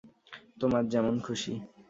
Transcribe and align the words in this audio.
তোমার 0.61 0.83
যেমন 0.93 1.15
খুশি। 1.19 1.53